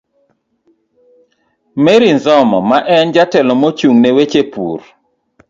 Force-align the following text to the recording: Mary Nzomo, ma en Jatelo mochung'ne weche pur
Mary 1.83 2.09
Nzomo, 2.17 2.57
ma 2.69 2.77
en 2.95 3.05
Jatelo 3.15 3.53
mochung'ne 3.61 4.09
weche 4.17 4.41
pur 4.53 4.79